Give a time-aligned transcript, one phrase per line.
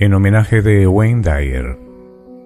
[0.00, 1.76] En homenaje de Wayne Dyer,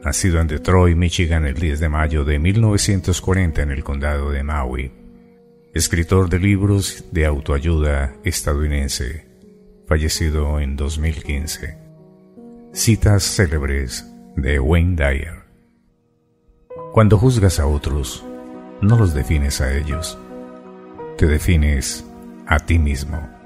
[0.03, 4.91] nacido en Detroit, Michigan el 10 de mayo de 1940 en el condado de Maui,
[5.75, 9.27] escritor de libros de autoayuda estadounidense,
[9.87, 11.77] fallecido en 2015.
[12.73, 15.43] Citas célebres de Wayne Dyer.
[16.95, 18.25] Cuando juzgas a otros,
[18.81, 20.19] no los defines a ellos,
[21.19, 22.03] te defines
[22.47, 23.42] a ti mismo.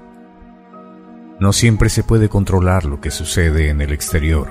[1.39, 4.47] No siempre se puede controlar lo que sucede en el exterior,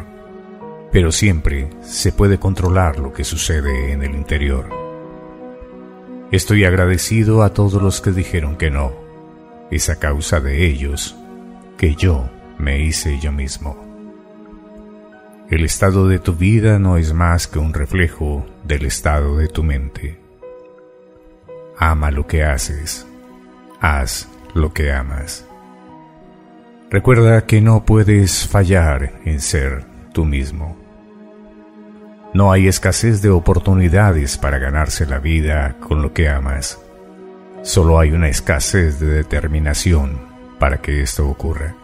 [0.92, 4.68] pero siempre se puede controlar lo que sucede en el interior.
[6.30, 8.92] Estoy agradecido a todos los que dijeron que no.
[9.70, 11.16] Es a causa de ellos
[11.76, 13.76] que yo me hice yo mismo.
[15.50, 19.64] El estado de tu vida no es más que un reflejo del estado de tu
[19.64, 20.20] mente.
[21.78, 23.06] Ama lo que haces.
[23.80, 25.44] Haz lo que amas.
[26.88, 30.76] Recuerda que no puedes fallar en ser tú mismo.
[32.32, 36.80] No hay escasez de oportunidades para ganarse la vida con lo que amas.
[37.62, 40.20] Solo hay una escasez de determinación
[40.60, 41.74] para que esto ocurra.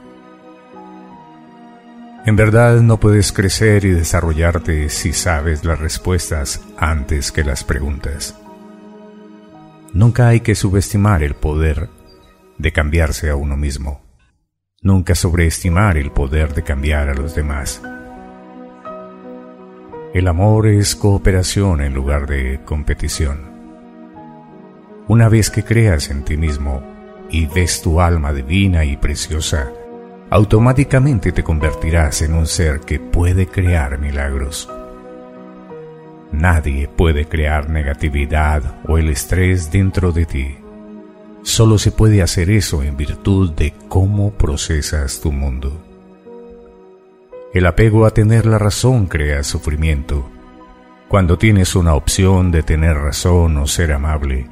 [2.25, 8.39] En verdad no puedes crecer y desarrollarte si sabes las respuestas antes que las preguntas.
[9.93, 11.89] Nunca hay que subestimar el poder
[12.59, 14.12] de cambiarse a uno mismo.
[14.85, 17.81] Nunca sobreestimar el poder de cambiar a los demás.
[20.13, 23.53] El amor es cooperación en lugar de competición.
[25.07, 26.83] Una vez que creas en ti mismo
[27.31, 29.71] y ves tu alma divina y preciosa,
[30.31, 34.69] automáticamente te convertirás en un ser que puede crear milagros.
[36.33, 40.62] Nadie puede crear negatividad o el estrés dentro de ti.
[41.43, 45.83] Solo se puede hacer eso en virtud de cómo procesas tu mundo.
[47.53, 50.31] El apego a tener la razón crea sufrimiento.
[51.09, 54.49] Cuando tienes una opción de tener razón o ser amable,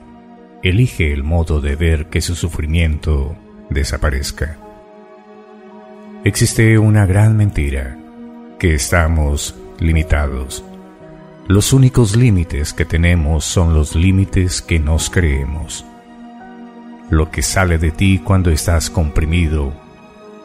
[0.62, 3.36] elige el modo de ver que su sufrimiento
[3.70, 4.58] desaparezca.
[6.24, 7.96] Existe una gran mentira,
[8.58, 10.62] que estamos limitados.
[11.48, 15.86] Los únicos límites que tenemos son los límites que nos creemos.
[17.10, 19.72] Lo que sale de ti cuando estás comprimido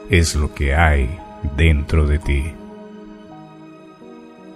[0.10, 1.16] es lo que hay
[1.56, 2.44] dentro de ti.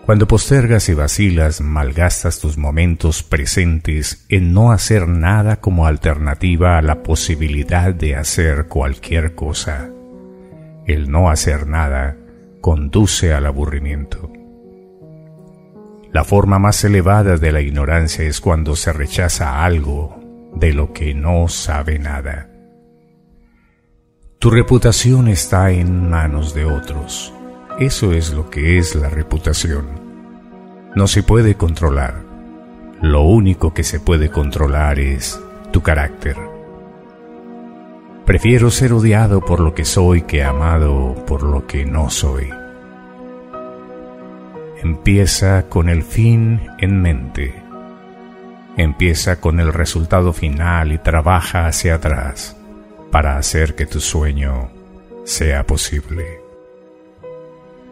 [0.08, 6.82] Cuando postergas y vacilas, malgastas tus momentos presentes en no hacer nada como alternativa a
[6.82, 9.88] la posibilidad de hacer cualquier cosa.
[10.88, 12.18] El no hacer nada
[12.60, 14.32] conduce al aburrimiento.
[16.12, 20.19] La forma más elevada de la ignorancia es cuando se rechaza algo
[20.60, 22.50] de lo que no sabe nada.
[24.40, 27.34] Tu reputación está en manos de otros.
[27.80, 29.88] Eso es lo que es la reputación.
[30.96, 32.24] No se puede controlar.
[33.02, 35.40] Lo único que se puede controlar es
[35.72, 36.36] tu carácter.
[38.26, 42.50] Prefiero ser odiado por lo que soy que amado por lo que no soy.
[44.84, 47.59] Empieza con el fin en mente
[48.80, 52.56] Empieza con el resultado final y trabaja hacia atrás
[53.12, 54.72] para hacer que tu sueño
[55.26, 56.40] sea posible.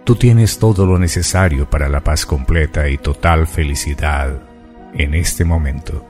[0.06, 4.40] Tú tienes todo lo necesario para la paz completa y total felicidad
[4.94, 6.08] en este momento.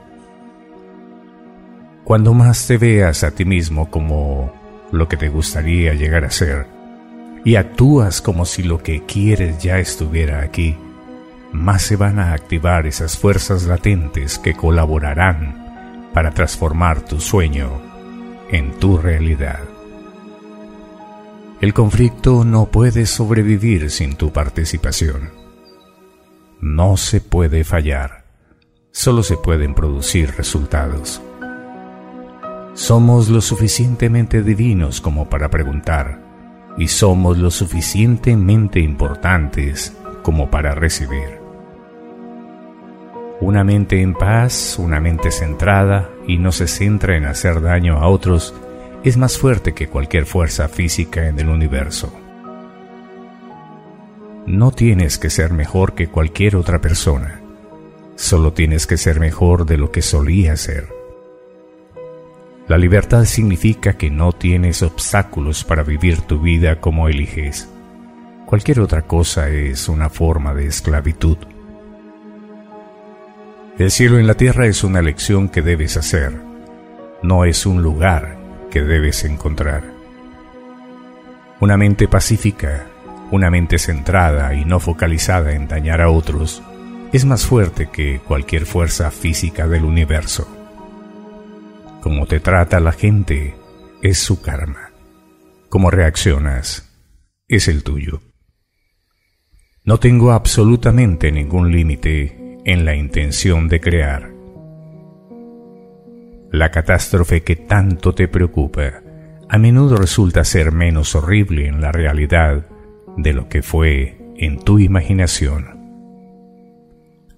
[2.04, 4.52] Cuando más te veas a ti mismo como
[4.92, 6.68] lo que te gustaría llegar a ser
[7.44, 10.76] y actúas como si lo que quieres ya estuviera aquí,
[11.52, 17.70] más se van a activar esas fuerzas latentes que colaborarán para transformar tu sueño
[18.50, 19.60] en tu realidad.
[21.60, 25.30] El conflicto no puede sobrevivir sin tu participación.
[26.60, 28.24] No se puede fallar,
[28.92, 31.20] solo se pueden producir resultados.
[32.74, 36.20] Somos lo suficientemente divinos como para preguntar
[36.76, 39.92] y somos lo suficientemente importantes
[40.22, 41.37] como para recibir.
[43.40, 48.08] Una mente en paz, una mente centrada y no se centra en hacer daño a
[48.08, 48.52] otros,
[49.04, 52.12] es más fuerte que cualquier fuerza física en el universo.
[54.46, 57.40] No tienes que ser mejor que cualquier otra persona,
[58.16, 60.88] solo tienes que ser mejor de lo que solía ser.
[62.66, 67.68] La libertad significa que no tienes obstáculos para vivir tu vida como eliges.
[68.46, 71.38] Cualquier otra cosa es una forma de esclavitud.
[73.78, 76.32] El cielo en la tierra es una lección que debes hacer,
[77.22, 78.36] no es un lugar
[78.70, 79.84] que debes encontrar.
[81.60, 82.86] Una mente pacífica
[83.30, 86.62] una mente centrada y no focalizada en dañar a otros,
[87.12, 90.48] es más fuerte que cualquier fuerza física del universo.
[92.00, 93.54] Como te trata la gente
[94.02, 94.92] es su karma.
[95.68, 96.90] Como reaccionas
[97.48, 98.22] es el tuyo.
[99.84, 104.30] No tengo absolutamente ningún límite en la intención de crear.
[106.50, 109.00] La catástrofe que tanto te preocupa
[109.48, 112.66] a menudo resulta ser menos horrible en la realidad
[113.16, 115.78] de lo que fue en tu imaginación.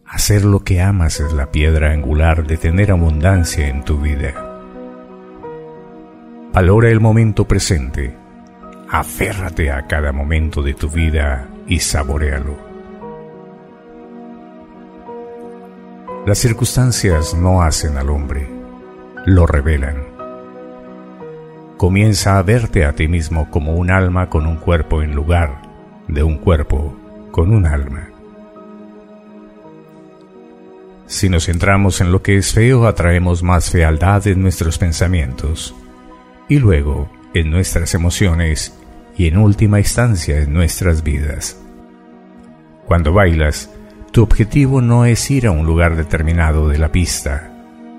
[0.05, 4.35] Hacer lo que amas es la piedra angular de tener abundancia en tu vida.
[6.53, 8.17] Valora el momento presente.
[8.89, 12.70] Aférrate a cada momento de tu vida y saborealo.
[16.27, 18.47] Las circunstancias no hacen al hombre,
[19.25, 20.05] lo revelan.
[21.79, 25.63] Comienza a verte a ti mismo como un alma con un cuerpo en lugar
[26.09, 26.95] de un cuerpo
[27.31, 28.11] con un alma.
[31.07, 35.75] Si nos centramos en lo que es feo, atraemos más fealdad en nuestros pensamientos
[36.51, 38.79] y luego en nuestras emociones
[39.17, 41.59] y en última instancia en nuestras vidas.
[42.85, 43.71] Cuando bailas,
[44.13, 47.53] tu objetivo no es ir a un lugar determinado de la pista,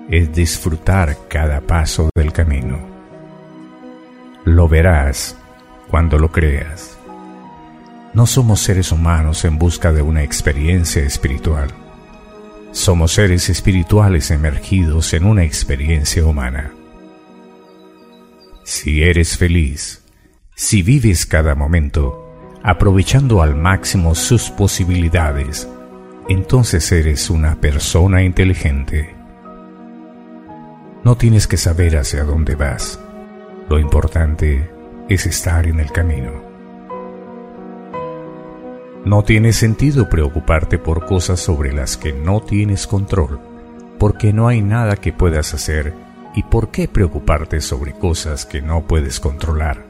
[0.08, 2.78] es disfrutar cada paso del camino.
[4.44, 5.36] Lo verás
[5.90, 6.98] cuando lo creas.
[8.14, 11.72] No somos seres humanos en busca de una experiencia espiritual
[12.72, 16.72] somos seres espirituales emergidos en una experiencia humana.
[18.64, 20.02] Si eres feliz,
[20.54, 25.68] si vives cada momento, aprovechando al máximo sus posibilidades,
[26.28, 29.14] entonces eres una persona inteligente.
[31.04, 33.00] No tienes que saber hacia dónde vas.
[33.68, 34.70] Lo importante
[35.08, 36.30] es estar en el camino.
[39.04, 43.40] No tiene sentido preocuparte por cosas sobre las que no tienes control,
[43.98, 45.92] porque no hay nada que puedas hacer
[46.36, 49.84] y por qué preocuparte sobre cosas que no puedes controlar.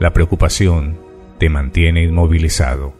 [0.00, 0.98] La preocupación
[1.38, 2.99] te mantiene inmovilizado.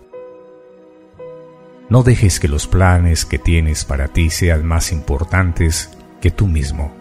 [1.91, 5.91] No dejes que los planes que tienes para ti sean más importantes
[6.21, 6.95] que tú mismo.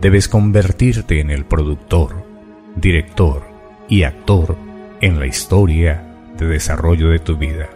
[0.00, 2.24] Debes convertirte en el productor,
[2.76, 3.42] director
[3.88, 4.56] y actor
[5.00, 6.06] en la historia
[6.38, 7.68] de desarrollo de tu vida.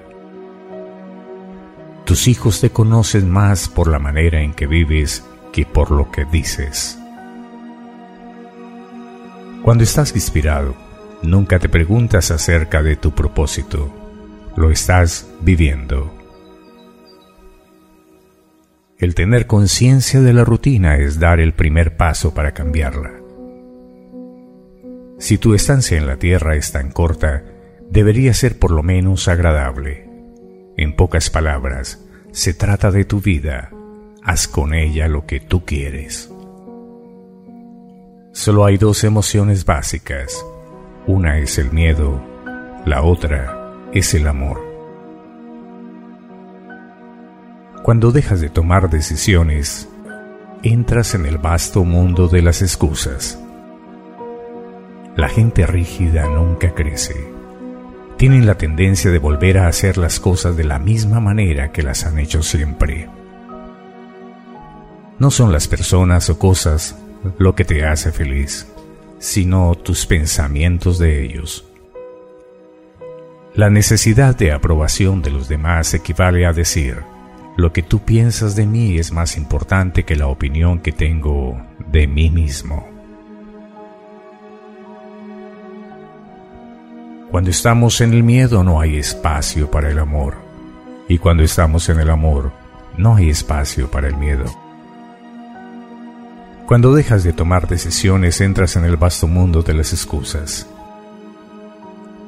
[2.05, 6.25] Tus hijos te conocen más por la manera en que vives que por lo que
[6.27, 6.97] dices.
[9.63, 10.77] Cuando estás inspirado,
[11.23, 14.04] nunca te preguntas acerca de tu propósito,
[14.57, 16.13] lo estás viviendo.
[18.99, 23.13] El tener conciencia de la rutina es dar el primer paso para cambiarla.
[25.19, 27.45] Si tu estancia en la Tierra es tan corta,
[27.91, 30.09] debería ser por lo menos agradable.
[30.77, 33.71] En pocas palabras, se trata de tu vida,
[34.23, 36.31] haz con ella lo que tú quieres.
[38.33, 40.45] Solo hay dos emociones básicas,
[41.07, 42.25] una es el miedo,
[42.85, 43.64] la otra
[43.95, 44.61] es el amor.
[47.83, 49.89] Cuando dejas de tomar decisiones,
[50.63, 53.39] entras en el vasto mundo de las excusas.
[55.17, 57.35] La gente rígida nunca crece
[58.17, 62.05] tienen la tendencia de volver a hacer las cosas de la misma manera que las
[62.05, 63.09] han hecho siempre.
[65.19, 66.97] No son las personas o cosas
[67.39, 68.67] lo que te hace feliz,
[69.19, 71.67] sino tus pensamientos de ellos.
[73.55, 77.05] La necesidad de aprobación de los demás equivale a decir,
[77.57, 82.09] lo que tú piensas de mí es más importante que la opinión que tengo de
[82.09, 82.85] mí mismo.
[87.31, 90.35] Cuando estamos en el miedo no hay espacio para el amor.
[91.09, 92.51] Y cuando estamos en el amor,
[92.99, 94.47] no hay espacio para el miedo.
[96.67, 100.67] Cuando dejas de tomar decisiones entras en el vasto mundo de las excusas.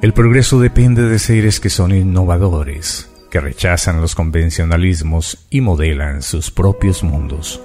[0.03, 6.51] El progreso depende de seres que son innovadores, que rechazan los convencionalismos y modelan sus
[6.51, 7.63] propios mundos.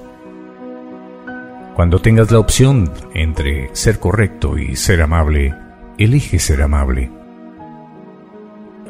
[1.76, 5.54] Cuando tengas la opción entre ser correcto y ser amable,
[5.98, 7.12] elige ser amable.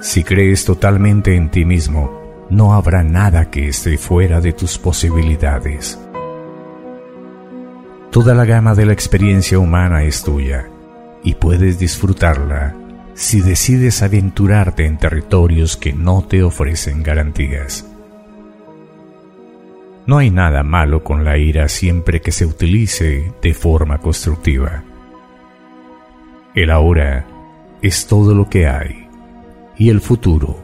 [0.02, 6.00] Si crees totalmente en ti mismo, no habrá nada que esté fuera de tus posibilidades.
[8.12, 10.70] Toda la gama de la experiencia humana es tuya
[11.24, 12.76] y puedes disfrutarla
[13.22, 17.86] si decides aventurarte en territorios que no te ofrecen garantías.
[20.08, 24.84] No hay nada malo con la ira siempre que se utilice de forma constructiva.
[26.56, 27.28] El ahora
[27.84, 29.08] es todo lo que hay
[29.78, 30.58] y el futuro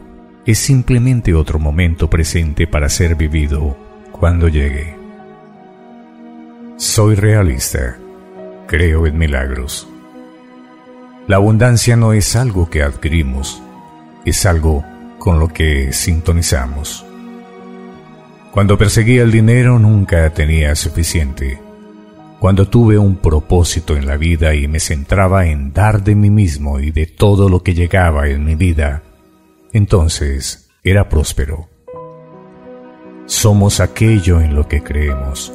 [0.44, 3.76] es simplemente otro momento presente para ser vivido
[4.10, 4.96] cuando llegue.
[6.76, 7.96] Soy realista,
[8.66, 9.88] creo en milagros.
[11.28, 13.62] La abundancia no es algo que adquirimos,
[14.24, 14.82] es algo
[15.18, 17.04] con lo que sintonizamos.
[18.50, 21.60] Cuando perseguía el dinero nunca tenía suficiente.
[22.40, 26.80] Cuando tuve un propósito en la vida y me centraba en dar de mí mismo
[26.80, 29.02] y de todo lo que llegaba en mi vida,
[29.74, 31.68] entonces era próspero.
[33.26, 35.52] Somos aquello en lo que creemos.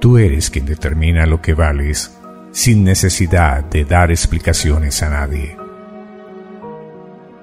[0.00, 2.16] Tú eres quien determina lo que vales
[2.56, 5.58] sin necesidad de dar explicaciones a nadie.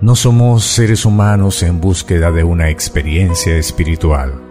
[0.02, 4.42] No somos seres humanos en búsqueda de una experiencia espiritual.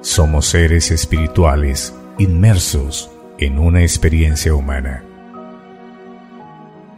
[0.00, 5.04] Somos seres espirituales inmersos en una experiencia humana.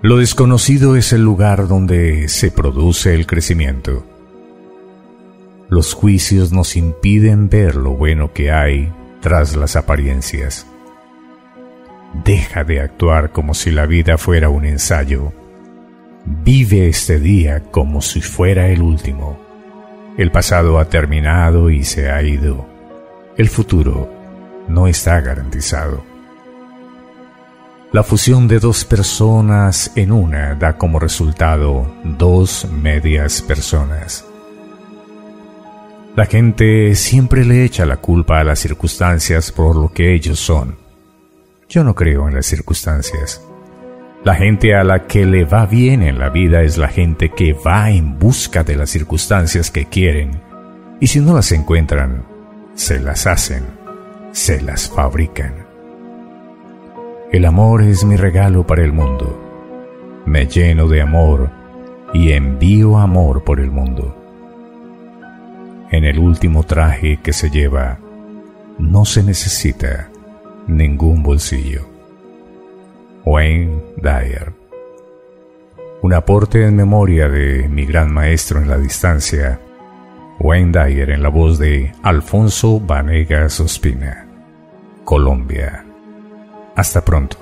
[0.00, 4.06] Lo desconocido es el lugar donde se produce el crecimiento.
[5.68, 10.68] Los juicios nos impiden ver lo bueno que hay tras las apariencias.
[12.22, 15.32] Deja de actuar como si la vida fuera un ensayo.
[16.24, 19.38] Vive este día como si fuera el último.
[20.16, 22.66] El pasado ha terminado y se ha ido.
[23.36, 24.08] El futuro
[24.68, 26.04] no está garantizado.
[27.90, 34.24] La fusión de dos personas en una da como resultado dos medias personas.
[36.16, 40.83] La gente siempre le echa la culpa a las circunstancias por lo que ellos son.
[41.74, 43.44] Yo no creo en las circunstancias.
[44.22, 47.52] La gente a la que le va bien en la vida es la gente que
[47.52, 50.40] va en busca de las circunstancias que quieren
[51.00, 52.22] y si no las encuentran,
[52.76, 53.64] se las hacen,
[54.30, 55.66] se las fabrican.
[57.32, 60.22] El amor es mi regalo para el mundo.
[60.26, 61.50] Me lleno de amor
[62.12, 64.16] y envío amor por el mundo.
[65.90, 67.98] En el último traje que se lleva,
[68.78, 70.12] no se necesita
[70.66, 71.88] ningún bolsillo.
[73.24, 74.52] Wayne Dyer.
[76.02, 79.60] Un aporte en memoria de mi gran maestro en la distancia,
[80.38, 84.26] Wayne Dyer en la voz de Alfonso Vanegas Ospina,
[85.04, 85.84] Colombia.
[86.76, 87.38] Hasta pronto.